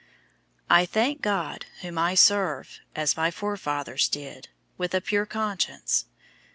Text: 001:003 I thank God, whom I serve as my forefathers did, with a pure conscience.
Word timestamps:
001:003 0.71 0.75
I 0.79 0.85
thank 0.87 1.21
God, 1.21 1.65
whom 1.81 1.99
I 1.99 2.15
serve 2.15 2.79
as 2.95 3.15
my 3.15 3.29
forefathers 3.29 4.09
did, 4.09 4.49
with 4.75 4.95
a 4.95 4.99
pure 5.01 5.27
conscience. 5.27 6.05